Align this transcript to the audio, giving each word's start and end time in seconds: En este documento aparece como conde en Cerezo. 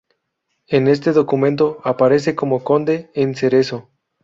En 0.65 0.87
este 0.87 1.11
documento 1.11 1.79
aparece 1.83 2.33
como 2.33 2.63
conde 2.63 3.11
en 3.13 3.35
Cerezo. 3.35 3.91